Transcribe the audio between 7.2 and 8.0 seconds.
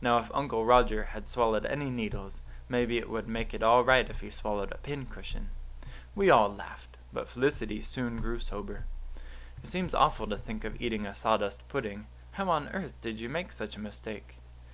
Felicity